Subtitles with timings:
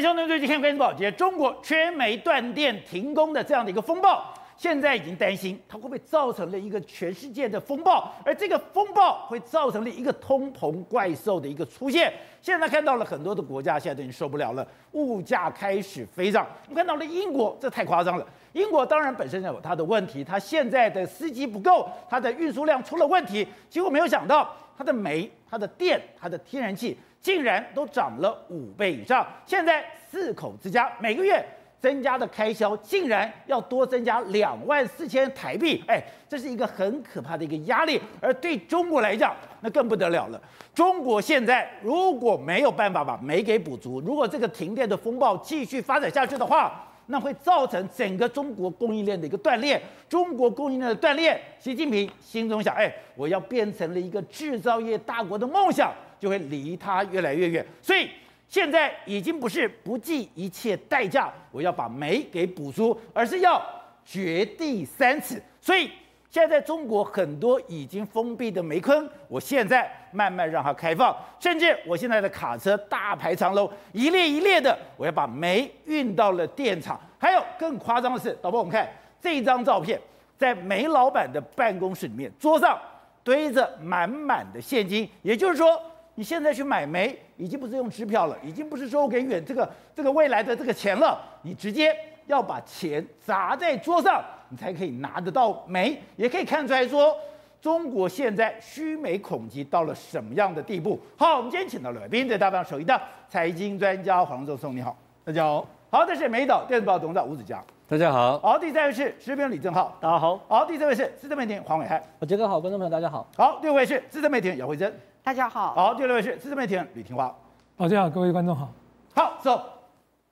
[0.00, 12.12] 兄弟最近看关注宝洁，中国缺煤断电停工的这样的一个风暴，现在已经担心它会不会造成了一个全世界的风暴，而这个风暴会造成了一个通膨怪兽的一个出现。
[12.40, 16.46] 现在看到了很多的国家现在都已经受不了了，物价开始飞涨。
[16.68, 18.26] 我们看到了英国，这太夸张了。
[18.52, 23.46] 英国当然本身有它的问题，它现在的司机不够，它的运输量出了问题。
[23.68, 29.26] 结果没有想到，它的煤、它的电、它的天然气竟然都涨了五倍以上。
[29.46, 31.44] 现在四口之家每个月
[31.80, 38.00] 增加的开销竟然要多增加两万四千台币，哎，这是一个很可怕的一个压力。
[38.20, 40.40] 而对中国来讲，那更不得了了。
[40.74, 57.64] 中国现在如果没有办法把煤给补足，如果这个停电的风暴继续发展下去的话，那会造成整个中国供应链的一个断裂，中国供应链的断裂，习近平心中想：哎，我要变成了一个制造业大国的梦想，就会离他越来越远。
[57.82, 58.10] 所以
[58.48, 63.64] 现在已经不是不计一切代价，我要把煤给补足，而是要
[64.04, 65.42] 掘地三尺。
[65.60, 65.90] 所以。
[66.30, 77.00] 现在中国很多已经封闭的煤坑，我现在慢慢让它开放，甚至我现在的卡车大排长龙，一列一列的，我要把煤运到了电厂。
[77.18, 78.86] 还有更夸张的是，导播，我们看
[79.22, 79.98] 这张照片，
[80.36, 82.78] 在煤老板的办公室里面，桌上
[83.24, 85.80] 堆着满满的现金，也就是说，
[86.18, 94.20] 你现在去买煤，已经不是用支票了，已经不是说我给远这个这个未来的这个钱了，你直接要把钱砸在桌上。
[94.48, 97.16] 你才可以拿得到煤，也可以看出来说，
[97.60, 100.98] 中国现在需煤恐惧到了什么样的地步。
[101.16, 105.64] 好，我们今天请到了来宾，在大放首一的财经专家黄仲松，你好，大家好。
[105.88, 108.38] 好，这是美岛电子报董事长吴子嘉，大家好。
[108.40, 110.38] 好，第三位是时评李正浩，大家好。
[110.46, 113.26] 好，第四位是资深媒体人黄伟汉，我杰哥好，观众朋友大家好。
[113.34, 115.72] 好，第五位是资深媒体人姚慧珍，大家好。
[115.72, 117.34] 好，第六位是资深媒体人吕庭华，
[117.78, 118.70] 大家好，各位观众好。
[119.14, 119.64] 好，走，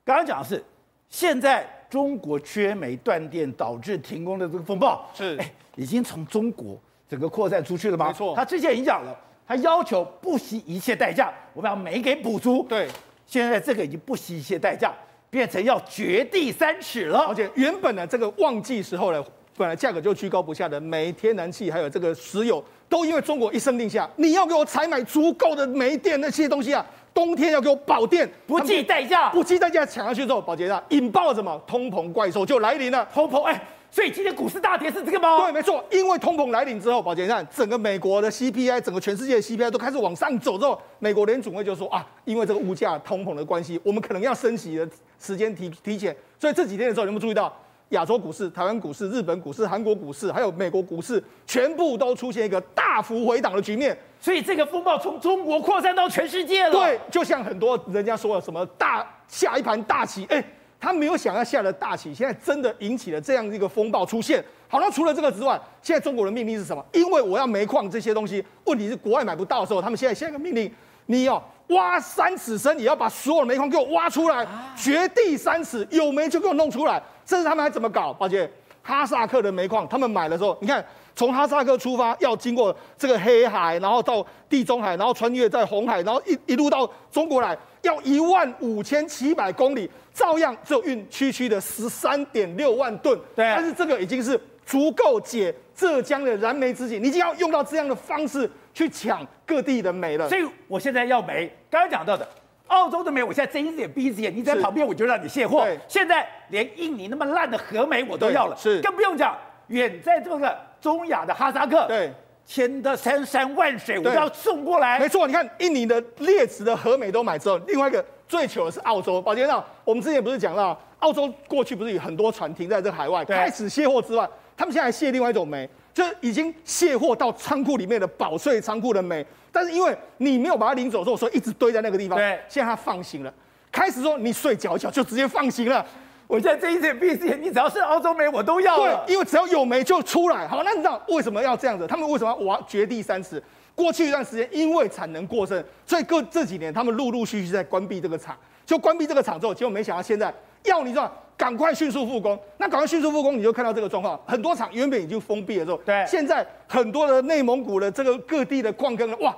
[0.05, 0.63] 刚刚讲的是
[1.09, 1.67] 现在。
[1.89, 8.07] 中国缺煤断电导致停工的这个风暴是，哎，已经从中国整个扩散出去了吗？
[8.07, 9.17] 没错，他之前已经讲了，
[9.47, 12.61] 他要求不惜一切代价，我们要煤给补足。
[12.67, 12.89] 对，
[13.25, 14.93] 现在这个已经不惜一切代价，
[15.29, 17.19] 变成要掘地三尺了。
[17.27, 19.23] 而且原本呢，这个旺季时候呢，
[19.55, 26.85] 本来价格就居高不下的煤、天然气还有这个石油，都因为中国一声令下，你要给我采买足够的煤电那些东西啊。
[27.13, 33.07] 冬天要给我保电，不计代价，不计代价抢下去之后，保洁啊，引爆了什么通膨怪兽就来临了。
[33.11, 33.59] 通膨，哎，
[33.97, 35.39] 所以今天股市大跌是这个吗？
[35.39, 44.87] 对，没错，因为通膨来临之后，宝杰你看整个美国的 CPI，整个全世界的 CPI 都开始往上走之后，美国联总会就说啊，因为这个物价通膨的关系，我们可能要升息的
[45.19, 47.51] 时间提提前，所以这几天的时候，你有没有注意到？
[47.91, 53.97] 亚洲股市、台湾股市、日本股市、韩国股市，还有美国股市，全部都出现一个大幅回档的局面。
[54.19, 56.71] 所以这个风暴从中国扩散到全世界了。
[56.71, 60.43] 对，就像很多人家说的什么大下一盘大棋，哎，
[60.79, 64.43] 他没有想要下的大棋，现在真的引起了这样一个风暴出现。
[64.67, 66.85] 好，那除了这个之外，现在中国的命令是什么？
[66.91, 70.71] 因为我要煤矿这些东西，问题是国外买不到的时候，他们现在下一个命令，
[71.05, 74.45] 你要挖三尺深，也要把所有的煤矿给我挖出来，
[74.75, 77.01] 掘地三尺，有煤就给我弄出来。
[77.25, 78.13] 这是他们还怎么搞？
[78.13, 78.49] 抱歉，
[78.83, 80.83] 哈萨克的煤矿，他们买的时候，你看
[81.15, 93.15] 从哈萨克出发，要经过这个黑海，然后到地中海，然后穿越在红海，然后一一路到中国来，要一万五千七百公里，照样就运区区的十三点六万吨。
[93.35, 100.27] 对，但是这个已经是足够解浙江的燃眉之急，你已经要用到这样的方式去抢各地的煤了。
[100.27, 102.27] 所以我现在要煤，刚刚讲到的。
[102.65, 105.65] 澳洲的煤，我现在睁一只眼闭一只眼，你在旁边我就让你卸货。
[105.87, 112.11] 现在连印尼那么烂的核煤我都要了，是更不用讲远在这个中亚的哈萨克，对，
[112.47, 114.97] 千的山山万水我都要送过来。
[114.97, 119.21] 没错，你看印尼的劣质的和美都买之后，另外一个最糗的是澳洲。
[119.21, 125.69] 宝杰长，我们之前不是讲到澳洲过去不是有很多船停在这海外开始卸货之外，他们现在还卸另外一种煤。
[125.93, 132.15] 就是已经卸货到仓库里面的保税仓库的煤，但是因为你没有把它领走之后，所以一直堆在那个地方。
[132.15, 133.33] 对，现在它放行了，
[133.71, 135.83] 开始说你睡觉一觉就直接放行了。
[136.27, 138.77] 我现在睁一只眼闭一只眼，你只要是澳洲煤我都要。
[138.77, 140.47] 对，因为只要有煤就出来。
[140.47, 141.87] 好，那你知道为什么要这样子？
[141.87, 143.41] 他们为什么要挖掘地三尺？
[143.73, 148.37] 过去一段时间因为产能过剩，所以各这几年他们陆陆续续在关闭这个厂。
[148.65, 150.33] 就关闭这个厂之后，结果没想到现在
[150.63, 151.11] 要你知道。
[151.37, 154.19] 赶快迅速复工，那赶快迅速复工，你就看到这个状况。
[154.25, 159.37] 很多厂原本已经封闭了之后，对，现在很多的内蒙古的这个各地的矿坑，哇，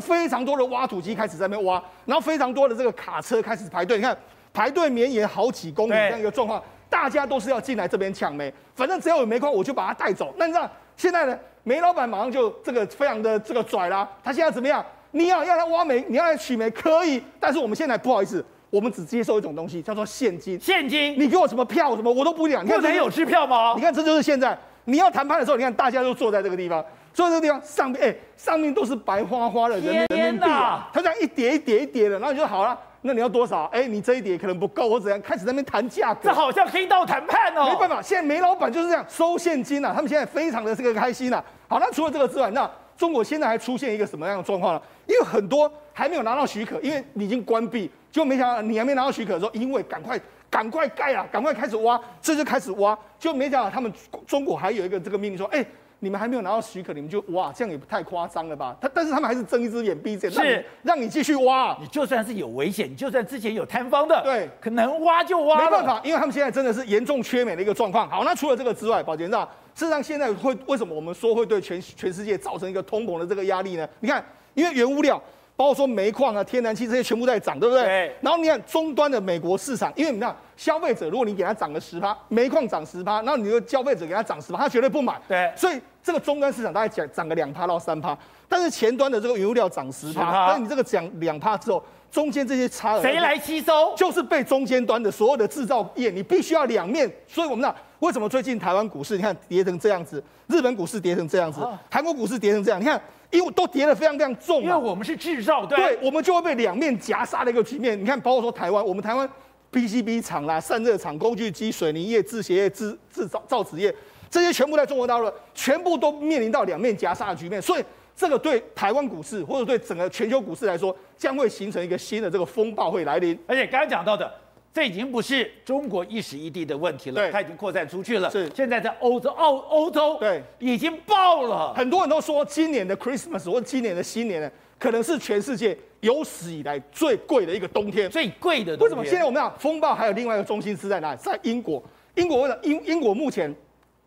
[0.00, 3.96] 非常多的挖土机开始在那边挖，然后非常多的这个卡车开始排队。
[3.96, 4.16] 你看
[4.52, 10.34] 排队绵延好几公里这样一个状况，大家都是要进来这边抢煤，反正只要有煤矿，我就把它带走。
[10.36, 11.38] 那你知道现在呢？
[11.62, 14.84] 煤老板马上就这个非常的这个拽啦，他现在怎么样？
[15.10, 18.44] 你要要来挖煤，你要来取煤可以，但是我们现在不好意思。
[18.70, 20.58] 我们只接受一种东西，叫做现金。
[20.60, 22.64] 现金，你给我什么票什么，我都不讲。
[22.64, 23.74] 你看不能有支票吗？
[23.76, 32.78] 你看，这就是现在你要谈判的时候，你看大家都坐在这个地方，坐在这个地方上面，哎，上面都是白花花的人民币啊，他这样一叠一叠一叠的，然后你就好了。
[33.02, 33.64] 那你要多少？
[33.72, 35.20] 哎，你这一点可能不够，我怎样？
[35.22, 37.70] 开始在那边谈价格，这好像黑道谈判哦。
[37.70, 41.42] 没办法，现在煤老板就是这样收现金啊，他们现在非常的这个开心啊。
[41.66, 44.82] 好，那除了这个之外，那中国现在还出现一个什么样的状况呢？
[45.06, 50.20] 因为很多还没有拿到许可，因为你已经关闭，就没想到你还没拿到许可的时候，因为赶快
[50.50, 53.92] 赶快盖啊，赶快开始挖，这就开始挖，就没想到他们
[54.26, 55.64] 中国还有一个这个命令说，哎。
[56.02, 58.74] 你们还没有拿到许可，你们就挖，这样也太夸张了吧？
[58.80, 61.76] 他但是他们还是睁一只眼闭一只眼，是让你继续挖。
[61.78, 65.62] 你就算是有危险，你就算之前有贪方的，对，可能挖就挖。
[65.62, 68.08] 没办法，因为他们现在真的是严重缺美的一个状况。
[68.08, 69.36] 好，那除了这个之外，宝杰，事
[69.74, 73.86] 实上现在会为什么我们说会对全全世界造成一个通膨的这个压力呢？
[74.00, 74.24] 你看，
[74.54, 75.22] 因为原物料。
[75.60, 77.84] 包括说煤矿啊、天然气这些全部在涨，对不对？
[77.84, 78.16] 对。
[78.22, 85.20] 然后你看终端的美国市场，因为你看消费者，如果你给他涨个十趴，煤矿涨十趴，然后你的消费者给他涨十趴，他绝对不买。
[85.28, 85.52] 对。
[85.54, 88.16] 所以这个终端市场大概涨涨个两趴到三趴，
[88.48, 93.94] 但是前端的这个原物料涨十趴，但是你这个涨两趴之后，中间这些差额谁来吸收？
[93.94, 97.06] 就是被中间端的所有的制造业，你必须要两面。
[97.28, 101.60] 所以我们讲为什么最近台湾股市你看跌成这样子，日本股市跌成这样子，
[101.90, 102.98] 韩国股市跌成这样，你看。
[103.30, 108.00] 因为都叠得非常非常重，因为我们是制造端，对，我们就会被两面夹杀的一个局面。
[108.00, 109.28] 你看，包括说台湾，我们台湾
[109.72, 113.94] PCB 厂啦、散热厂、工具机、水泥业、制鞋业、制制造造纸业，
[114.28, 117.62] 这些全部在中国大陆，全部都面临到两面夹杀的局面。
[117.62, 117.84] 所以，
[118.16, 123.38] 这个对台湾股市或者对整个全球股市来说，将会形成一个新的这个风暴会来临。
[123.46, 124.32] 而且刚刚讲到的。
[124.72, 128.30] 这已经不是中国一时一地的问题了，对，它已经扩散出去了。
[128.30, 131.74] 是，现在在欧洲、澳欧洲，对，已经爆了。
[131.74, 138.08] 很多人都说，今年的 Christmas 或今年的新年呢，可能是全世界有史以来最贵的一个冬天。
[138.08, 138.88] 最贵的冬天。
[138.88, 139.04] 为什么？
[139.04, 141.18] 现在我们讲风暴还有另外一个中心是在哪里？
[141.20, 141.82] 在英国。
[142.14, 143.52] 英国为了英英国目前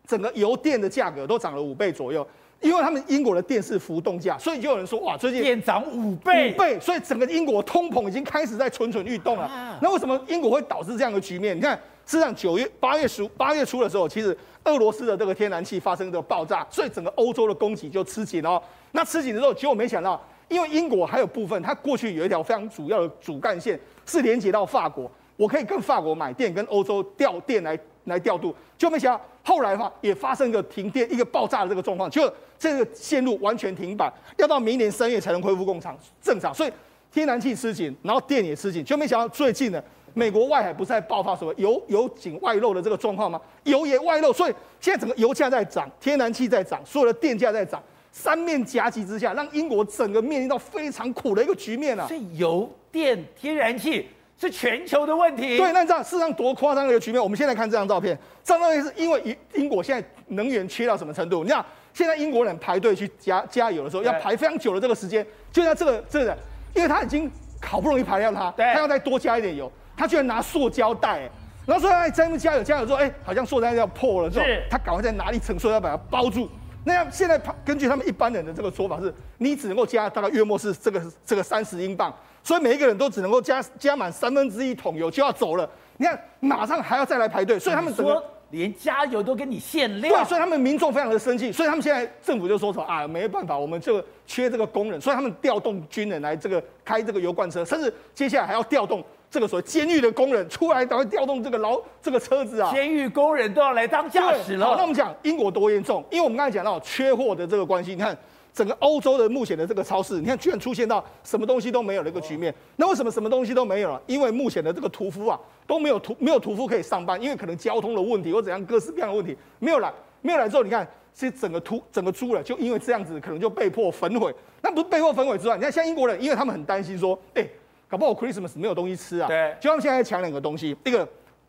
[0.06, 2.26] 整个油电的价格都涨了五倍左右。
[2.64, 9.44] 因为他们英国的电是浮动价，所以就有人说哇，最近电涨五倍，五倍，所以整个英国通膨已经开始在蠢蠢欲动了。
[9.44, 11.54] 啊、那为什么英国会导致这样的局面？
[11.54, 11.76] 你看，
[12.06, 14.34] 事实上九月、八月十八月初的时候，其实
[14.64, 18.62] 俄罗斯的这个天然气发生这个爆炸，所以整个欧洲的供给就吃紧了。
[18.92, 20.18] 那吃紧的时候，结果没想到，
[20.48, 32.32] 因为英国还有部分，它过去有一条非常主要的主干线是连接到法国，我可以跟法国买电，跟欧洲调电来来调度，就没想到后来的话也发生一个停电、一个爆炸的这个状况，就。
[32.56, 36.72] 这个线路完全停摆，要到明年三月才能恢复工厂正常，所以
[37.12, 39.82] 天然气吃紧，然后电也吃紧，就没想到最近呢，
[40.14, 43.38] 美国外海不是在爆发什么油油井外漏的这个状况吗？
[43.64, 52.06] 油也外漏，所以现在整个油价在涨，天然气在涨，所有的电价在涨，三面夹击之下，让英国整个面临到非常苦的一个局面啊！
[52.06, 54.08] 所以油电天然气
[54.38, 55.56] 是全球的问题。
[55.56, 57.22] 对，那这样事实上多夸张的一个局面。
[57.22, 61.44] 我们现在看这张照片，这张照片是因为英英国现在能源缺到什么程度？
[61.44, 61.64] 你看。
[61.94, 66.36] 现在英国人排队去加加油的时候，要排非常久的这个时间，就在这个这个，
[66.74, 67.30] 因为他已经
[67.62, 71.30] 好不容易排掉他，他要再多加一点油，他居然拿塑胶袋，
[71.64, 76.50] 然后说哎，在那加油加油之后，哎，好像塑胶袋要破了之后，他赶快再拿一层塑胶把它包住。
[76.82, 82.12] 那样现在根据他们一般人的这个说法是，你只能够加大概约莫是这个这个三十英镑，
[82.44, 85.68] 所以每一个人都只能够加加满三分之一桶油就要走了。
[85.96, 88.22] 你看马上还要再来排队，所以他们整个。
[88.50, 104.66] 连加油都给你限量，对，所以他们民众非常的生气，所以他们现在政府就说什么啊，没办法，我们就缺这个工人，所以他们调动军人来这个开这个油罐车，甚至接下来还要调动这个所谓监狱的工人出来，等会调动这个劳这个车子啊，监狱工人都要来当驾驶了。
[104.66, 108.16] 好，那我们讲英国多严重，因为我们刚才讲到缺货的这个关系，你看。
[108.54, 112.54] 整个欧洲的目前的这个超市，你看居然出现到什么东西都没有的一个局面。
[112.76, 114.00] 那为什么什么东西都没有了？
[114.06, 119.92] 因为目前的这个屠夫啊都没有屠没有屠夫可以上班，因为可能交通的问题或怎样各式各样的问题没有来，
[120.22, 124.32] 没有来之后，你看其实整个屠整个猪了，就因为这样子可能就被迫焚毁。
[124.62, 127.44] 那不是被迫焚毁之外，你看像英国人，因为他们很担心说，哎，
[127.88, 129.26] 搞不好 Christmas 没有东西吃啊。
[129.26, 131.06] 对，就他们现在在抢两个东西，一个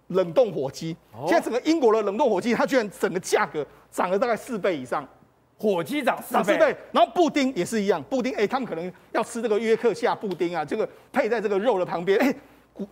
[0.07, 0.97] 冷冻火鸡，
[1.27, 5.07] 现在整个英国的冷冻火鸡，它居然整个价格涨了大概四倍以上。
[5.57, 12.88] 火鸡涨四倍，倍，然后布丁也是一样，布丁哎、欸，他们可能要吃这个约克夏布丁啊，这个配在这个肉的旁边，哎、欸，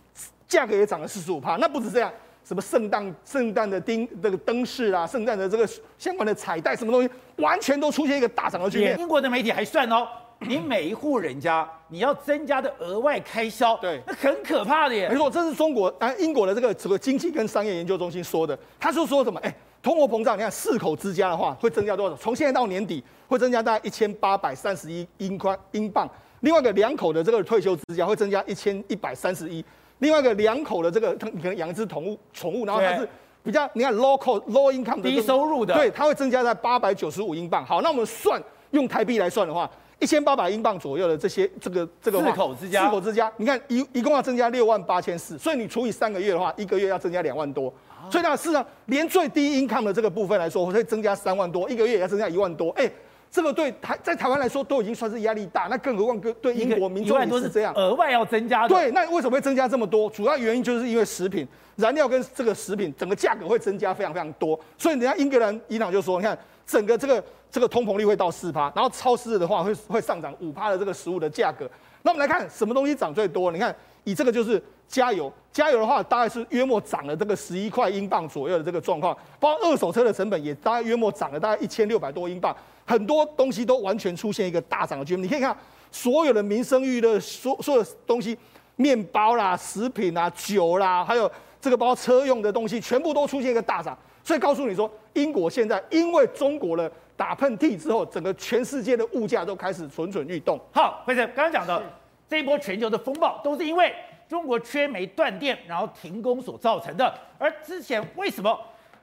[0.48, 1.56] 价格也涨了四十五帕。
[1.56, 2.10] 那不止这样，
[2.42, 5.68] 什么圣诞圣诞的灯这个灯饰啊，圣诞的这个
[5.98, 8.98] 相关的彩带，什么东西，完全都出现一个大涨的局面。
[8.98, 15.10] 英国的媒体还算哦，你每一户人家你要增加的额外开销，对，那很可怕的耶。
[15.10, 19.50] 没错，这是中国啊英国的这个这个经济跟商业研究中心说的，他就说什么哎。
[19.50, 22.16] 欸通货膨胀，你看四口之家的话会增加多少？
[22.16, 26.08] 从现在到年底会增加大概一千八百三十一英块英镑。
[26.40, 29.62] 另外一个两口的这个退休之家会增加一千一百三十一。
[29.98, 33.06] 另外一个两口的这个，你可能养一只宠物，宠物，然后它是
[33.42, 37.62] 比较你看 cost low income 的低收入的，对，它会增加在八百九十五英镑。
[37.62, 39.70] 好，那我们算用台币来算的话，
[40.04, 47.72] 一千八百英镑左右的这些这个这个四口之家，四口之家，你看一一共要增加六万八千四，所以你除以三个月的话，一个月要增加两万多。
[48.10, 52.68] 所以呢，事实上连最低 income 的这个部分来说，会增加三万多，一个月也要增加一万多。
[52.72, 52.90] 哎，
[53.30, 58.68] 这个对台在台湾来说都已经算是压力大，那更何况跟对英国民众也是这样，额外要增加的。
[58.68, 60.10] 对，那为什么会增加这么多？
[60.10, 64.60] 主要原因就是因为食品、燃料跟这个食品整个价格会增加非常非常多。
[64.76, 71.70] 所以人家英格兰银行就说，你看整个这个这个通膨率会到四趴，然后超市的话会会上涨五趴的这个食物的价格。
[72.02, 73.52] 那我们来看什么东西涨最多？
[73.52, 74.60] 你看以这个就是。
[74.86, 85.24] 加油，加油的话，大概是约莫涨了这个十一块英镑左右的这个状况，包括二手车的成本也大概约莫涨了大概一千六百多英镑，很多东西都完全出现一个大涨的局面。
[85.24, 85.56] 你可以看
[85.90, 88.36] 所有的民生娱乐，所所有的东西，
[88.76, 91.28] 面包啦、食品啦、酒啦，还有
[91.60, 93.96] 这个包括车用的东西，全部都出现一个大涨。
[94.22, 100.60] 所以告诉你说，英国现在因为中国的打喷嚏之后，整个全世界的物价都开始蠢蠢欲动。
[100.72, 101.82] 好，辉生刚刚讲的
[102.28, 103.94] 这一波全球的风暴，都是因为。
[104.26, 107.14] 中国缺煤断电，然后停工所造成的。
[107.38, 108.58] 而之前为什么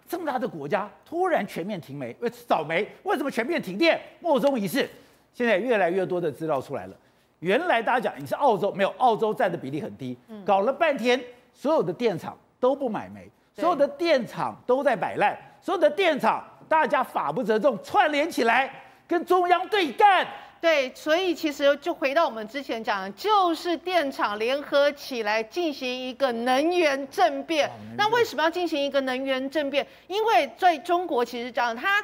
[0.09, 2.13] 这么大的国家突然全面停煤？
[2.19, 2.85] 为找煤？
[3.03, 4.01] 为什么全面停电？
[4.19, 4.89] 莫衷一是。
[5.31, 6.95] 现在越来越多的资料出来了。
[7.37, 10.17] 原来大家讲你是澳洲，没有澳洲占的比例很低。
[10.43, 18.73] 搞了半天，所有的电厂都不买煤，所有的电厂都在摆烂，所有的电厂大家法不责众，串联起来
[19.05, 20.25] 跟中央对干。
[20.61, 27.69] 对，所以其实就回到我们之前讲的，就是电厂联合起来进行一个能源政变。
[27.97, 29.85] 那为什么要进行一个能源政变？
[30.07, 32.01] 因为在中国其实讲它。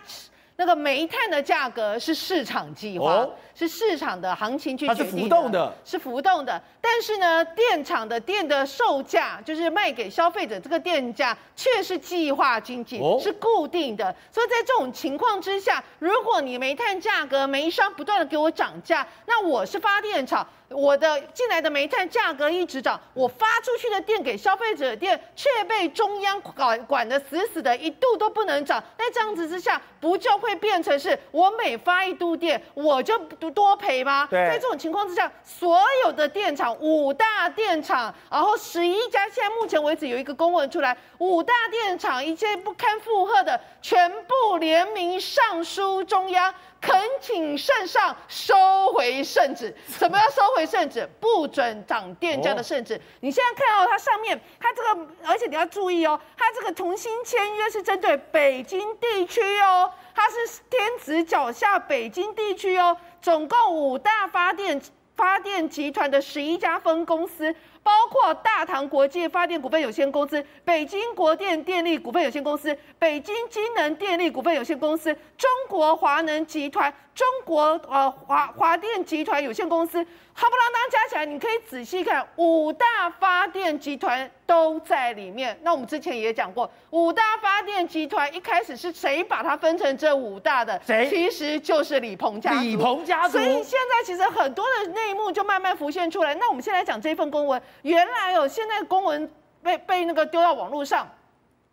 [0.60, 6.62] 那个煤炭的价格是市场计划，哦、是市场的行情去决定的，它是浮动的，是浮动的。
[6.80, 14.16] 但是呢，电厂的电的售价，就是卖给消费者这个电价，却是计划经济，哦、是固定的。
[14.32, 20.48] 所以在这种情况之下，如果你煤炭价格，煤商不断的给我涨价，那我是发电厂。
[20.70, 28.84] 我的进来的煤炭价格一直涨，我发出去的电给消费者的电却被中央管管得死死的，一度都不能涨。
[28.98, 33.18] 那这样子之下，不就会变成是我每发一度电，我就
[33.50, 34.28] 多赔吗？
[34.30, 34.48] 对。
[34.48, 46.54] 在这种情况之下，所有的电厂，五大电厂，然后十一家，现在目前为止有一个公文出来，五大电厂一切不堪负荷的，全部联名上书中央。
[46.80, 48.56] 恳请圣上收
[48.94, 49.76] 回圣旨。
[49.88, 51.08] 什么要收回圣旨？
[51.20, 53.00] 不准涨电价的圣旨。
[53.20, 64.80] 你现在看到它上面，它这个，而且你要注意哦，它这个重新签约是针对北京地区哦，它是天子脚下北京地区哦，总共五大发电
[65.16, 67.54] 发电集团的十一家分公司。
[67.88, 75.06] 包括大唐国际发电股份有限公司、北京国电电力股份有限公司、北京金能电力股份有限公司、
[75.38, 76.94] 中国华能集团。
[77.18, 80.06] 中国呃华华电集团有限公司，
[80.38, 85.58] 夯不啷当加起来，你可以仔细看，五大发电集团都在里面。
[85.64, 90.80] 那我们之前也讲过，五大发电集团一开始是谁把它分成这五大的？
[90.86, 91.10] 谁？
[91.10, 92.60] 其实就是李鹏家族。
[92.60, 93.40] 李鹏家族。
[93.40, 96.36] 所以现在其实很多的内幕就慢慢浮现出来。
[96.36, 99.28] 那我们先来讲这份公文，原来哦现在公文
[99.64, 101.10] 被被那个丢到网络上。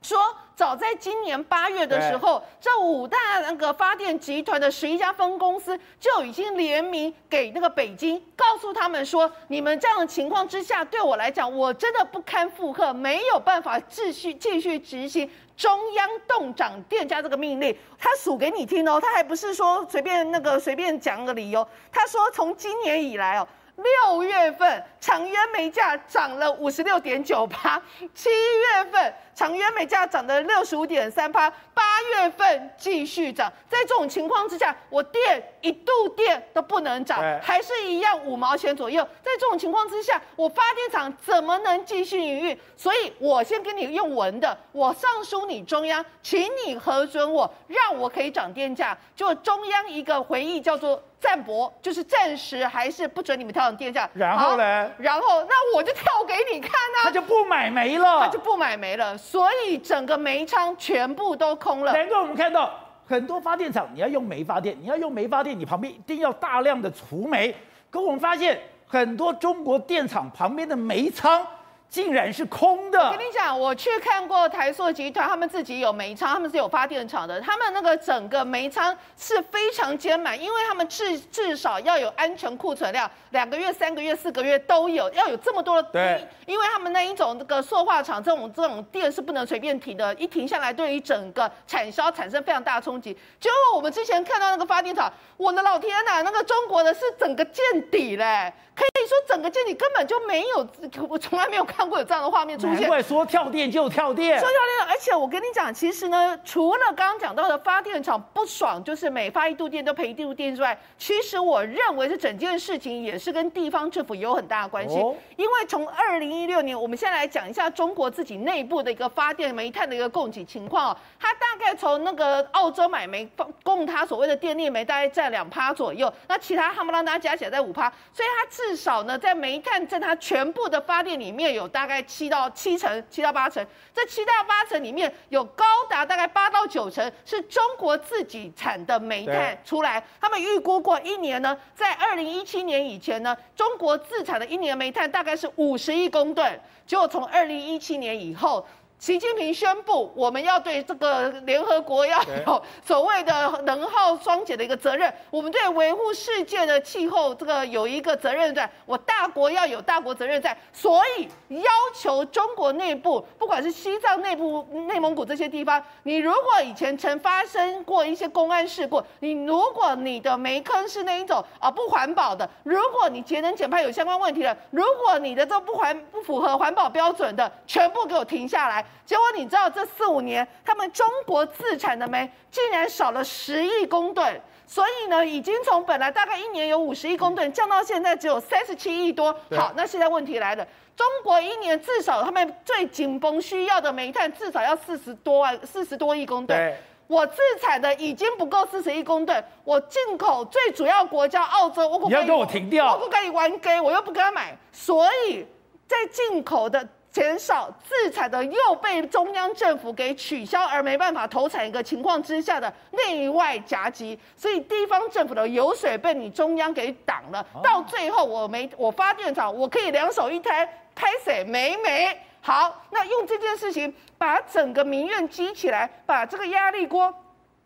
[0.05, 0.19] 说，
[0.55, 17.75] 早在今年八月的时候，这五大那个发电集团的十一家分公司就已经联名给那个北京，告诉他们说，你们这样的情况之下，对我来讲，我真的不堪负荷，没有办法继续继续执行中央冻涨电价这个命令。
[17.99, 23.49] 他数给你听哦，他还不是说随便那个随便讲个理由，他说从今年以来哦。
[23.77, 27.81] 六月份长约煤价涨了五十六点九八，
[28.15, 33.53] 七月份长约煤价涨了六十五点三八，八月份继续涨。
[33.69, 39.03] 在这种情况之下，我电一度电都不能涨，还是一样五毛钱左右。
[39.23, 42.59] 在这种情况之下，我发电厂怎么能继续营运？
[42.77, 48.97] 所以我先跟你用文的，我上书你中央，请你核准我，让我可以涨电价。
[49.17, 51.03] 就中央一个回应叫做。
[51.25, 54.91] 暂驳就是暂时还是不准你们调整电价，然后呢？
[54.99, 57.01] 然后那我就跳给你看啊！
[57.05, 61.84] 他就不买煤了，他就不买煤了，所以整个煤仓全部都空了。
[61.93, 62.71] 难怪我们看到
[63.07, 67.55] 很多发电厂，你要用煤发电，你要用煤发电，你旁边一定要大量的储煤。
[67.91, 71.47] 可我们发现很多中国电厂旁边的煤仓
[71.95, 72.99] 竟然是空的。
[72.99, 85.89] 我跟你讲，我去看过台塑集团，他们自己有煤仓，他们是有发电厂的，他们那个整个煤仓是非常坚满，因为他们至至少要有安全库存量，两个月、三个月、四个月都有，要有这么多的。
[85.93, 93.17] 对，因为他们那一种那个塑化厂这种这种电是不能随便停的，一停下来对于整个产销产生非常大的冲击。
[93.39, 98.53] 结果我们之前看到那个发电厂，我的老天呐，那个中国的是整个见底嘞。
[98.75, 100.67] 可以说整个舰你根本就没有，
[101.09, 102.81] 我从来没有看过有这样的画面出现。
[102.81, 114.97] 难怪说跳电就跳电，说跳电，而且我跟你讲，其实呢，除了刚刚讲到的发电厂不爽，就是每发一度电都赔一度电之外，其实我认为是整件事情也是跟地方政府有很大的关系。
[114.97, 120.97] 哦、因为从二零一六年，我们现在来讲一下中国自己内部的一个发电煤炭的一个供给情况哦。
[121.21, 123.29] 它大概从那个澳洲买煤
[123.63, 133.65] 供它所谓的电力煤，大概占两趴左右，那其他哈不拉达加起来在五趴，所以它至少呢，在煤炭占它全部的发电里面有大概七到七成，七到八成。
[133.93, 140.03] 这七到八成里面有高达大概八到九成是中国自己产的煤炭出来。
[140.19, 148.67] 他们预估过一年呢，在二零一七年以前呢，中国自产的一年煤炭大概是五十亿公吨，结果从二零一七年以后。
[149.05, 178.83] 习近平宣布，我们要对这个联合国要有 所谓的能耗双减的一个责任，我们对维护世界的气候这个有一个责任在，我大国要有大国责任在，所以要求中国内部，不管是西藏内部、内蒙古这些地方，你如果以前曾发生过一些公安事故，你如果你的煤坑是那一种啊不环保的，如果你节能减排有相关问题的，如果你的这不环不符合环保标准的，全部给我停下来。
[179.07, 189.33] 结果你知道，这四五年他们中国自产的煤竟然少了十亿公吨，所以呢，已经从本来大概一年有五十亿公吨，降到现在只有三十七亿多。
[189.55, 196.75] 好，那现在问题来了，中国一年至少他们最紧绷需要的煤炭至少要四十多万、四十多亿公吨。
[197.07, 205.47] 我自产的已经不够四十亿公吨，我进口最主要国家澳洲，我不你要跟我停掉，我不跟你玩 gay，我又不跟他买，所以
[205.87, 206.89] 在进口的。
[207.15, 217.47] 减少自产的又被中央政府给取消，而没办法投产一个情况之下的内外夹击，所以地方政府的油水被你中央给挡了。
[217.63, 227.15] 到最后我没我发电厂，我可以两手一摊，拍谁没没好，那用这件事情把整个民怨激起来，把这个压力锅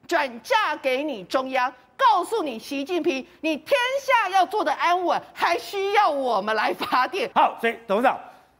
[0.06, 7.30] 转嫁给你中央，告诉你习近平，你天下要做的安稳，还需要我们来发电。
[7.34, 8.18] 好，所以董事长。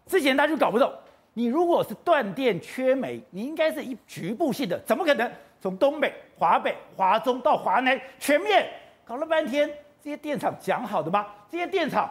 [0.09, 0.91] 之前他就搞不懂，
[1.35, 8.67] 你如果是断电缺煤，你应该是一局部性的，怎么可能从东北、华北、华中到华南全面
[9.05, 9.71] 搞了半天？
[10.01, 11.27] 这些电厂讲好的吗？
[11.51, 12.09] 这些电厂，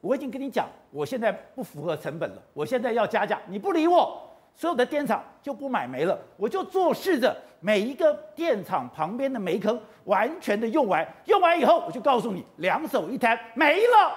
[0.00, 4.22] 我已经跟你讲，我现在不符合成本了，我现在要加价，你不理我，
[4.54, 14.12] 所有的电厂就不买煤了，我就坐视着每一个电厂旁边的煤坑完全的用完，用完以后我就告诉你，两手一摊没了。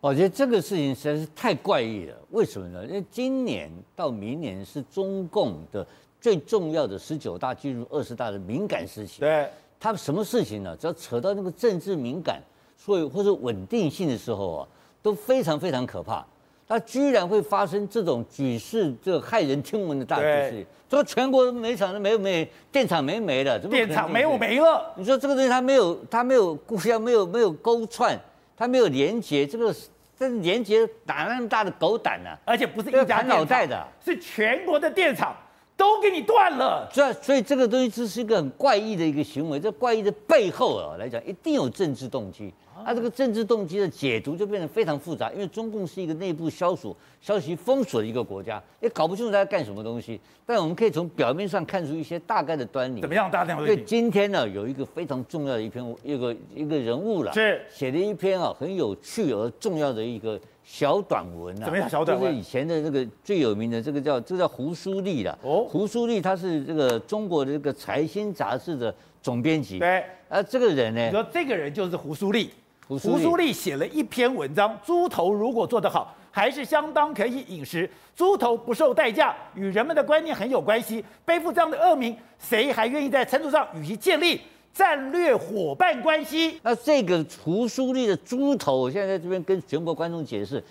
[0.00, 2.16] 我觉得这个事情实在是太怪异了。
[2.30, 2.86] 为什么呢？
[2.86, 5.86] 因为今年到明年是中共的
[6.18, 9.20] 最重要的十九大进入二十大的敏感时期。
[9.20, 9.46] 对，
[9.78, 10.74] 他什么事情呢？
[10.74, 12.40] 只要扯到那个政治敏感，
[12.78, 14.68] 所以或者稳定性的时候啊，
[15.02, 16.24] 都非常非常可怕。
[16.66, 24.94] 他居然会发生这种举世这骇人听闻的大事情，说全国煤厂都没有煤，电厂没煤了，电厂没有煤了。
[24.96, 28.18] 你说这个东西他没有，他没有故乡，没有没有勾串。
[28.60, 29.74] 它没有廉洁，这个
[30.18, 32.36] 这廉洁哪那么大的狗胆呢、啊？
[32.44, 35.34] 而且不是一家脑袋的，是全国的电厂
[35.78, 36.86] 都给你断了。
[36.92, 39.58] 所以，所以这个东西这是一个很怪异的一个行为。
[39.58, 42.52] 这怪异的背后啊来讲，一定有政治动机。
[42.84, 50.20] 它这个政治动机的解读就变得非常复杂，因为中共是一个内部消锁、消息封锁的一个国家，也搞不清楚他在干什么东西。
[50.44, 53.00] 但我们可以从表面上看出一些大概的端倪。
[53.00, 53.30] 怎么样？
[53.30, 53.54] 大概？
[53.54, 61.64] 因为今天呢，有一个非常重要的一篇一个一个人物了，是写了一篇啊很有趣而重要的一个小短文啊。
[61.64, 61.88] 怎么样？
[61.88, 62.30] 小短文？
[62.30, 65.38] 就是以前的这个最有名的这个叫这个叫胡舒立了。
[65.42, 65.66] 哦。
[65.68, 69.78] 胡舒立他是这个中国的这个财新杂志的总编辑。
[69.78, 70.04] 对。
[70.28, 71.06] 而这个人呢？
[71.06, 72.50] 你说这个人就是胡舒立。
[72.98, 77.88] 胡舒立写了一篇文章，猪头如果做得好，还是相当可以饮食。
[78.16, 81.04] 猪头不受代价，与人们的观念很有关系。
[81.24, 84.40] 背负这样的恶名，谁还愿意在餐桌上与其建立
[84.74, 86.58] 战略伙伴关系？
[86.62, 90.62] 那这个胡舒立的猪头，我现在在这边跟全国观众解释，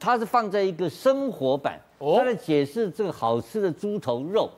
[0.00, 4.50] 它是放在一个生活版，他在解释这个好吃的猪头肉。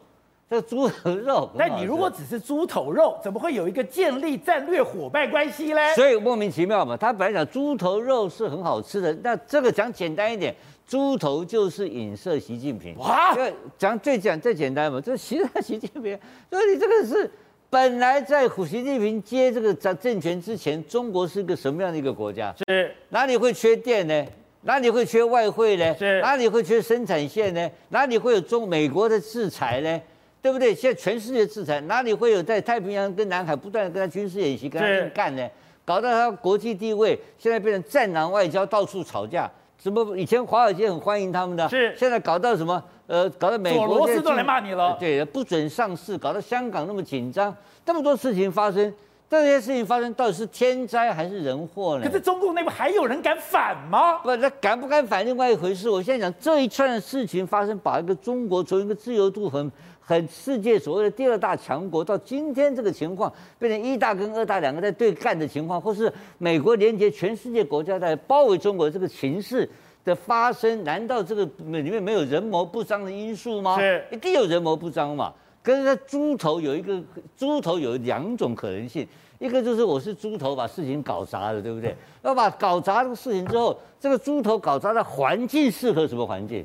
[0.48, 1.50] 这猪头肉。
[1.58, 5.94] 但你如果只是猪头肉，怎么会有一个建立战略伙伴关系呢？
[5.94, 6.96] 所以莫名其妙嘛。
[6.96, 10.54] 他本来讲猪头肉是很好吃的，那这个讲简单一点，
[10.86, 12.96] 猪头就是影射习近平。
[12.96, 13.36] 哇，
[13.76, 16.18] 讲最讲最简单嘛，就是习习近平。
[16.50, 17.30] 所以你这个是
[17.68, 22.54] 本来在习近平接这个政政权之前，中国是个什么样的一个国家？
[22.66, 24.24] 是哪里会缺电呢？
[24.62, 25.94] 哪里会缺外汇呢？
[25.96, 27.70] 是哪里会缺生产线呢？
[27.90, 30.00] 哪里会有中美国的制裁呢？
[30.40, 30.74] 对不对？
[30.74, 35.48] 现在全世界制裁，哪里会有在太平洋跟南海不断的跟他军事演习，跟他硬干呢？
[35.84, 39.50] 搞到他国际地位现在变成战狼外交，到处吵架。
[39.78, 42.82] 怎么以前华尔街很欢迎他们的，是现在搞到什么？
[43.06, 44.96] 呃，搞到美国罗斯都来骂你了。
[45.00, 48.92] 对，不准上市，搞到香港那么紧张，这么多事情发生。
[49.30, 52.06] 这些事情发生到底是天灾还是人祸呢？
[52.06, 54.18] 可是中共内部还有人敢反吗？
[54.20, 55.90] 不，那敢不敢反另外一回事。
[55.90, 69.68] 我现在讲这一串的事情发生，把一个中国从一个自由度很很世界所谓的第二大强国，到今天这个情况变成一大跟二大两个在对干的情况，或是美国连接全世界国家在包围中国这个情势
[70.06, 73.78] 的发生，难道这个里面没有人谋不臧的因素吗？
[73.78, 75.34] 是，一定有人谋不臧嘛。
[75.62, 77.02] 跟着猪头有一个
[77.36, 79.06] 猪头有两种可能性，
[79.38, 81.94] 一个就是我是猪头把事情搞砸了，对不对？
[82.22, 86.64] 要把搞砸这个事情之后，这个猪头搞砸的环境适合什么环境？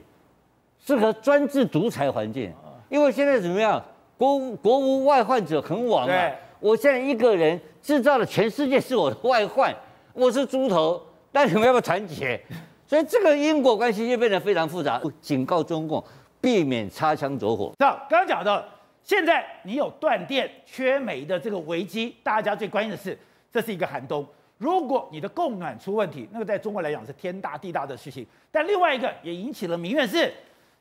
[0.85, 2.51] 适合专制独裁环境。
[2.89, 3.83] 因为现在怎么样？
[4.17, 6.31] 国国无外患者很亡啊！
[6.59, 9.75] 我现在一个人制造了全世界是我的外患，
[10.13, 11.01] 我是猪头，
[11.31, 12.39] 那你们要不要团结？
[12.87, 15.01] 所以这个因果关系就变得非常复杂。
[15.03, 16.01] 我警告中共，
[16.39, 17.73] 避免擦枪走火。
[17.79, 18.63] 那刚刚讲的。
[19.03, 23.17] 现在你有断电、缺煤的这个危机，大家最关心的是，
[23.51, 24.25] 这是一个寒冬。
[24.57, 28.25] 如果你的供暖出问题，那个在中国来讲是天大地大的事情。
[28.49, 30.33] 但另外一个也引起了民怨是，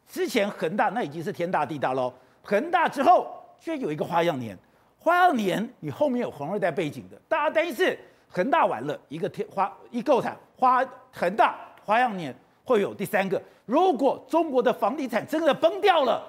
[0.06, 3.26] 之前恒大那已经是天大地大喽，恒大之后
[3.58, 4.56] 却有一个花样年，
[5.00, 12.32] 花样年你后面有红二代背景的，大家担心是恒大完了一个天花一购产花恒大花样年
[12.62, 13.42] 会有第三个。
[13.66, 16.28] 如果中国的房地产真的崩掉了。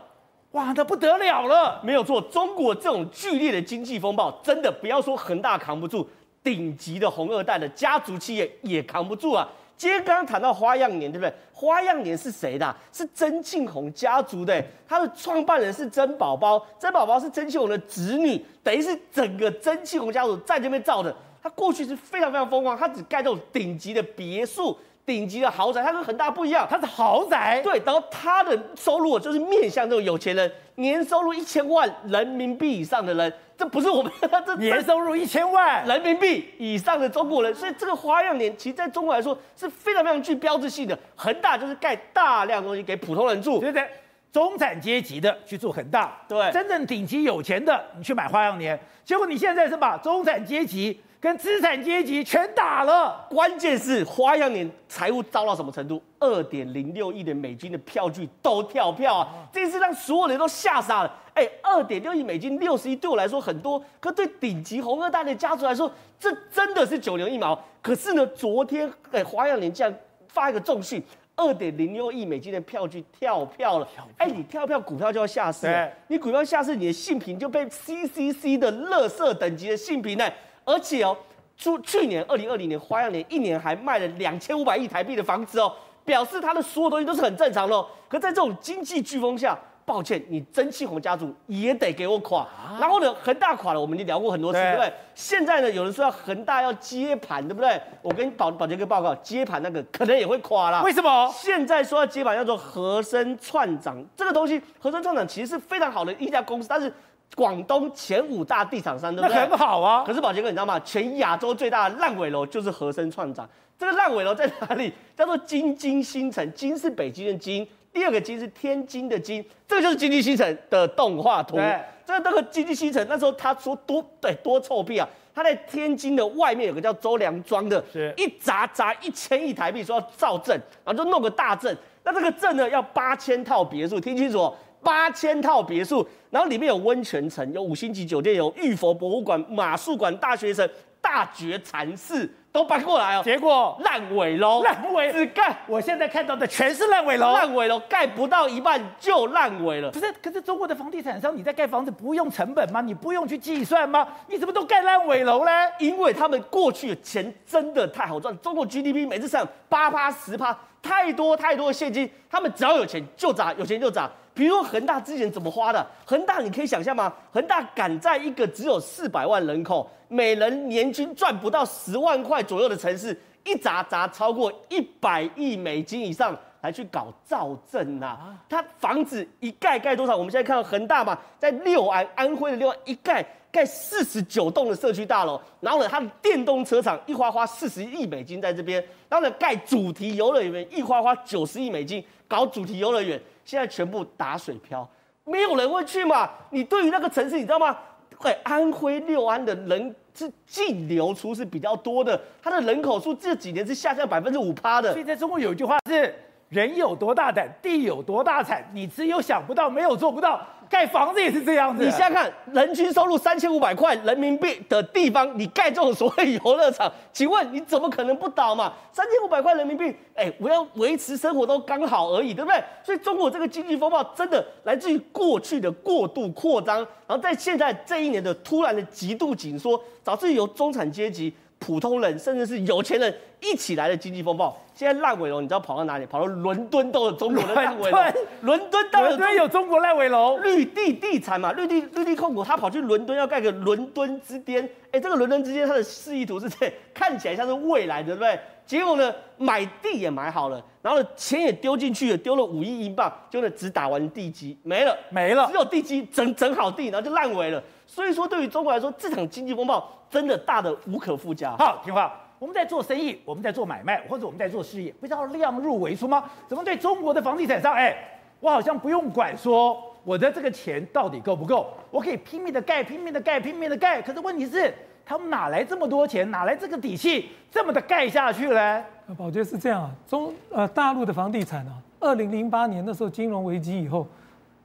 [0.54, 1.82] 哇，那不得了了！
[1.84, 6.08] 没有错，中国这种剧烈的经济风暴，真的不要说恒大扛不住，
[6.44, 9.50] 顶级的红二代的家族企业也扛不住啊。
[9.76, 11.34] 今天刚刚谈到花样年，对不对？
[11.52, 12.76] 花样年是谁的？
[12.92, 21.14] 是曾庆红家族的，他的创办人是曾宝宝，曾宝宝是曾庆红的侄女，等于是整个曾庆红家族在这边造的。
[21.42, 24.78] 他过去是非常非常风光，他只盖这种顶级的别墅。
[25.06, 27.62] 顶级的豪宅，它跟恒大不一样，它是豪宅。
[27.62, 34.10] 对，然后它的收入就是面向这种有钱人，年收入一千万人民币以上的人，这不是我们
[34.46, 40.98] 这年收入一千万人民币以上的中国人，所以这个花样年，其实在中国来说是非常非常具标志性的。
[41.18, 43.86] 恒大就是盖大量东西给普通人住，对不对？
[44.32, 51.02] 中产阶级的去住恒大，对，真正顶级有钱的你去买花样年，结果你现在是把中产阶级。
[51.24, 56.04] 跟资产阶级全打了，关键是花样年财务糟到什么程度？
[56.20, 59.30] 二点零六亿的美金的票据都跳票啊！
[59.50, 61.20] 这次让所有人都吓傻了。
[61.34, 67.58] 哎，二点六亿美金，六十亿对我来说很多，可对顶级红二代的家族来说，这真的是九牛一毛。
[67.82, 71.02] 可是呢，昨天哎，花样年竟然发一个重讯，
[71.38, 73.88] 二点零六亿美金的票据跳票了。
[74.18, 80.30] 哎，你跳票股票就要下市了，你股票下市，你的信评就被 CCC 的垃圾等级的信评呢。
[80.66, 81.16] 而且哦，
[81.56, 85.72] 去去年二零二零年花样年一年还卖了两千五百亿台币的房子哦，
[86.04, 87.88] 表示他的所有东西都是很正常的哦。
[88.08, 92.42] 可在这种经济飓风下，抱歉，你曾庆红家族也得给我垮。
[92.42, 94.94] 啊、然后呢，恒大垮了，我们已经聊过很多次，对，对不对？
[95.14, 97.82] 现在呢，有人说要恒大要接盘，对不对？
[98.02, 100.82] 我跟保保杰哥报告，接盘那个可能也会垮了。
[100.84, 101.30] 为什么？
[101.36, 106.92] 现在说要接盘叫做和生串长，这个东西和生串长其实是非常好的一家公司，但是。
[107.36, 109.36] 广东前五大地产商，对不对？
[109.36, 110.04] 那很好啊。
[110.06, 110.80] 可是宝杰哥，你知道吗？
[110.82, 113.48] 全亚洲最大的烂尾楼就是和生串长。
[113.78, 114.94] 这个烂尾楼在哪里？
[115.16, 116.54] 叫做京津新城。
[116.54, 119.44] 京是北京的京，第二个京是天津的津。
[119.68, 121.56] 这个就是京津新城的动画图。
[121.56, 121.80] 对。
[122.06, 125.08] 这个那个京津新城那时候他说多对多臭屁啊！
[125.34, 131.76] 他在天津的外面有个叫周良庄的，是一砸砸一千亿台币，说要造镇，然后就弄个大镇。
[132.04, 134.56] 那这个镇呢，要八千套别墅，听清楚哦。
[134.84, 140.68] 八千套别墅，然后里面有温泉城，有五星级酒店，有玉佛博物馆、马术馆、大学城、
[141.02, 143.22] 大觉禅寺都搬过来哦。
[143.24, 149.90] 结果烂尾楼，烂尾只盖，我现在看到的全是烂尾楼，烂尾楼盖不到一半就烂尾了。
[149.92, 152.82] 不是，可是中国的房地产商，你在盖房子不用成本吗？
[152.82, 154.08] 你不用去计算吗？
[154.28, 155.52] 你怎么都盖烂尾楼呢？
[155.80, 160.58] 因为他们过去的钱真的太好赚，中国 GDP 每次上八趴十趴。
[160.84, 164.08] 太多太多的现金，他们只要有钱就砸，有钱就砸。
[164.36, 165.86] 比如恒大之前怎么花的？
[166.06, 167.12] 恒大你可以想象吗？
[167.32, 178.18] 恒大敢在一个只有四百万人口、每人年均赚不到十万块左右的城市，一砸砸超过一百亿美金以上来去搞造镇呐？
[178.48, 180.16] 他房子一盖盖多少？
[180.16, 193.22] 我们现在看到恒大嘛，在六安安徽的六安一盖盖四十九栋的社区大楼，然后呢，它的电动车厂一花花四十亿美金在这边，然后呢，盖主题游乐园一花花九十亿美金搞主题游乐园。
[193.44, 194.90] 现在全部打水漂，
[195.26, 196.30] 没有人会去嘛？
[196.50, 197.78] 你对于那个城市，你知道吗？
[198.20, 204.94] 哎，安徽六安的人是净流出是比较多的，它的人口数这几年是下降百分之五趴的。
[204.94, 206.16] 所以在中国有一句话是：
[206.54, 208.64] 人有多大胆，地有多大产。
[208.74, 210.40] 你只有想不到，没有做不到。
[210.70, 211.84] 盖房子也是这样子。
[211.84, 218.74] 你想想看，人均收入三千五百块人民币的地方，你盖这种所谓游乐场，请问你怎么可能不倒嘛？
[218.92, 222.64] 三千五百块人民币，哎，我要维持生活都刚好而已，对不对？
[222.84, 231.32] 所以中国这个经济风暴真的来自于过去的过度扩张，然后在现在这一年的突然的极度紧缩，导致由中产阶级。
[231.64, 236.06] 普通人甚至是有钱人一起来的经济风暴，现在烂尾楼你知道跑到哪里？
[236.06, 237.98] 跑到伦敦都有中国的烂尾楼。
[238.42, 240.38] 伦敦当然有中国烂尾楼。
[240.40, 244.70] 绿地地产嘛，绿地绿地控股，他跑去伦敦要盖个伦敦之巅。
[244.92, 248.38] 哎，这个伦敦之巅它的示意图是这，看起来像是未来的，对不对？
[248.66, 257.64] 结果呢，买地也买好了，然后钱也丢进去了，丢了五亿英镑，就呢只打完地基没了，没了，只有地基整整好地，然后就烂尾了。
[257.94, 261.56] 所以说，对于中国来说，这场经济风暴真的大的无可复加。
[261.58, 266.24] 好，听话，我们在做生意，我们在做买卖，或者我们在做事业，不是要量入为出吗？
[266.48, 267.96] 怎么对中国的房地产商，哎，
[268.40, 274.02] 我好像不用管说我的这个钱到底够不够，我可以拼命的盖，拼命的盖，拼命的盖。
[274.02, 274.74] 可是问题是，
[275.06, 276.32] 他们哪来这么多钱？
[276.32, 278.84] 哪来这个底气，这么的盖下去呢？
[279.16, 284.08] 宝杰是这样啊，中呃大陆的房地产啊，二零零八年的时候金融危机以后，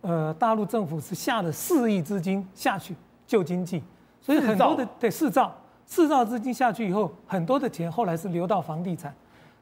[0.00, 2.94] 呃，大陆政府是下了四亿资金下去。
[3.28, 3.80] 救经济，
[4.22, 9.14] 所以很多的对四兆四兆资金下去以后，很多的钱后来是流到房地产。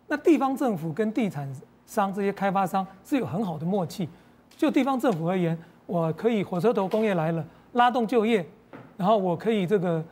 [0.07, 1.53] 那地方政府跟地产
[1.85, 4.09] 商这些开发商是有很好的默契。
[4.57, 8.47] 就地方政府而言，我可以火车头工业来了，拉动就业，
[8.97, 10.03] 然后我可以这个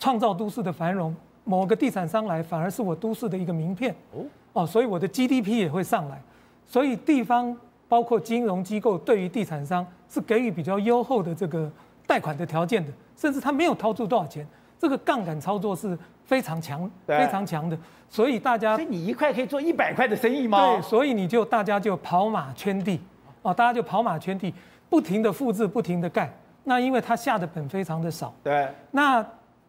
[0.00, 1.14] 创造都市的繁荣。
[1.44, 3.94] 某个地产商来，反而是我都市的一个名片。
[4.12, 6.20] 哦哦，所以我的 GDP 也会上来。
[6.66, 7.56] 所以地方
[7.88, 11.70] 包括金融机构对于地产商是给予比较优厚的这个。
[12.06, 14.46] 贷款的条件的，甚至他没有掏出多少钱，
[14.78, 17.76] 这个杠杆操作是非常强、非常强的。
[18.08, 20.58] 所以大家，所以你一块可以做一百块的生意吗？
[20.58, 23.00] 对，所以你就大家就跑马圈地，
[23.42, 24.54] 哦，大家就跑马圈地，
[24.88, 26.32] 不停的复制，不停的盖。
[26.62, 28.68] 那因为他下的本非常的少，对。
[28.92, 29.24] 那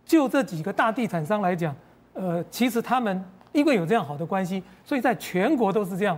[0.05, 1.75] 就这几个大地产商来讲，
[2.13, 6.17] 呃，其实他们因为有这样好的关系，所以在全国都是这样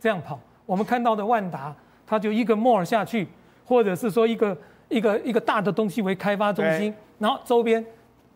[0.00, 0.38] 这样跑。
[0.66, 1.72] 我们看到的万达，
[2.04, 3.28] 他就一个 mall 下去，
[3.64, 4.56] 或者是说一个。
[4.90, 7.82] 一个一个大的东西为开发中心，然后周边，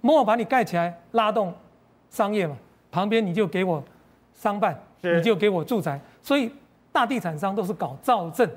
[0.00, 1.52] 莫把你盖起来，拉动
[2.08, 2.56] 商业嘛，
[2.90, 3.82] 旁边你就给我
[4.32, 6.50] 商办，你就给我住宅，所以
[6.92, 8.48] 大地产商都是搞造镇，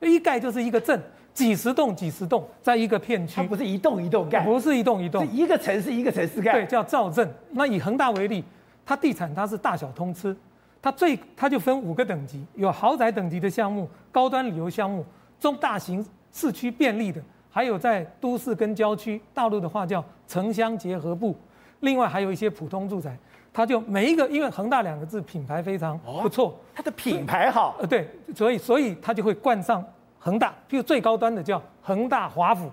[0.00, 0.98] 一盖就是一个镇，
[1.34, 7.28] 几十栋几十栋，在一个片区，它不是一栋一栋盖，不是一栋一栋，是一个城市一个城市盖，对，叫造镇。
[7.50, 8.44] 那以恒大为例，
[8.86, 10.36] 它地产它是大小通吃，
[10.80, 15.04] 它最它就分五个等级，有豪宅等级的项目，高端旅游项目，
[15.40, 17.20] 中大型市区便利的。
[17.54, 21.36] 还有在都市跟郊区，大陆的话叫城乡结合部，
[21.80, 23.14] 另外还有一些普通住宅，
[23.52, 29.84] 它就每一个，因为恒大两个字品牌非常不错，它的品牌好，呃对，所以所以它就会冠上
[30.18, 32.70] 恒大，譬如最高端的叫恒大华府，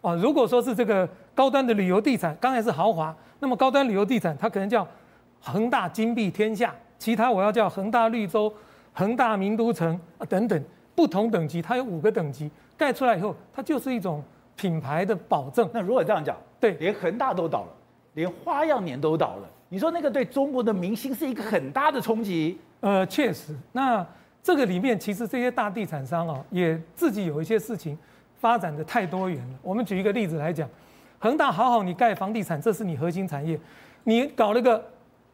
[0.00, 4.88] 啊，如果说是这个高端的旅游地产，刚才是豪华，那么高端旅游地产它可能叫
[5.42, 8.50] 恒大金碧天下，其他我要叫恒大绿洲、
[8.94, 10.64] 恒大名都城啊等等，
[10.94, 12.50] 不同等级，它有五个等级。
[12.82, 14.20] 盖出来以后，它就是一种
[14.56, 15.70] 品牌的保证。
[15.72, 17.68] 那如果这样讲，对，连恒大都倒了，
[18.14, 22.58] 连花样年都倒了，你说那个对中国的明星是一个很大的冲击。
[22.80, 23.54] 呃，确实。
[23.70, 24.04] 那
[24.42, 27.96] 这个里面其实这些大地产商啊，也自己有一些事情
[28.40, 29.54] 发展的太多元了。
[29.62, 30.68] 我们举一个例子来讲，
[31.20, 33.56] 恒大好好你盖房地产，这是你核心产业，
[34.02, 34.84] 你搞了个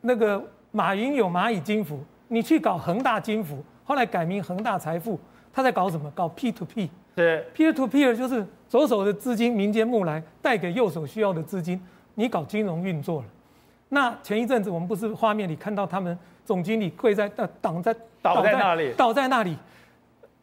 [0.02, 5.18] 那个马云有蚂蚁金服，你去搞恒大金服，后来改名恒大财富，
[5.50, 6.10] 他在搞什么？
[6.10, 6.90] 搞 P to P。
[7.18, 11.80] 对，peer to peer 就是左手的资金民间募来，带给右手需要的资金，
[12.14, 13.26] 你搞金融运作了。
[13.88, 19.56] 那前一阵子我们不是画面里看到他们总经理跪在呃挡在倒在那里倒在那里，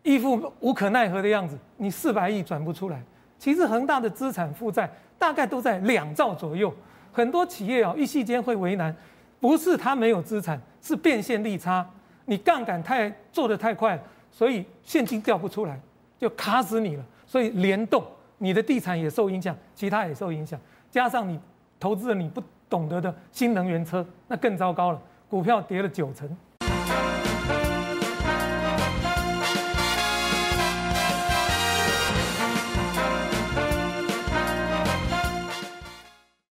[0.03, 1.57] 一副无可奈何的样子。
[1.77, 3.01] 你四百亿转不出来，
[3.39, 6.73] 其实恒大的资产负债大概都在两兆左右。
[7.13, 8.93] 很多企业啊，一夕间会为难，
[9.39, 11.89] 不是他没有资产，是变现利差。
[12.25, 13.97] 你杠杆太做得太快，
[14.29, 15.79] 所以现金调不出来，
[16.17, 17.03] 就卡死你了。
[17.25, 18.03] 所以联动，
[18.37, 20.59] 你的地产也受影响，其他也受影响，
[20.91, 21.39] 加上你
[21.79, 26.29] 投资了你不懂得的新能源车，那更糟糕了，股票跌了九成。